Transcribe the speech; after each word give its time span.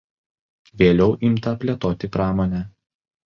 Vėliau 0.81 1.13
imta 1.29 1.53
plėtoti 1.65 2.11
pramonę. 2.17 2.63